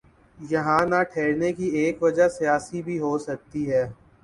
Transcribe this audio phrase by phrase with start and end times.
[0.37, 3.85] یہاں نہ ٹھہرنے کی ایک وجہ سیاسی بھی ہو سکتی ہے۔